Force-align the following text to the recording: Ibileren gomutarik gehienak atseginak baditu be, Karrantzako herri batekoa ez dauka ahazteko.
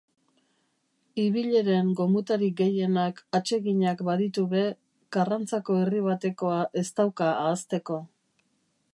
Ibileren 1.23 1.89
gomutarik 1.99 2.55
gehienak 2.61 3.21
atseginak 3.39 4.01
baditu 4.07 4.45
be, 4.53 4.63
Karrantzako 5.17 5.75
herri 5.81 6.01
batekoa 6.07 6.57
ez 6.83 6.87
dauka 7.01 7.29
ahazteko. 7.45 7.99